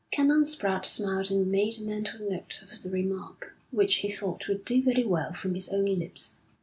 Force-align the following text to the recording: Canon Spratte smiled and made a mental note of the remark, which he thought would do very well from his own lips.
Canon 0.09 0.41
Spratte 0.45 0.85
smiled 0.87 1.29
and 1.29 1.51
made 1.51 1.77
a 1.79 1.83
mental 1.83 2.27
note 2.27 2.59
of 2.63 2.81
the 2.81 2.89
remark, 2.89 3.55
which 3.69 3.97
he 3.97 4.09
thought 4.09 4.47
would 4.47 4.65
do 4.65 4.81
very 4.81 5.03
well 5.05 5.31
from 5.33 5.53
his 5.53 5.69
own 5.69 5.85
lips. 5.99 6.39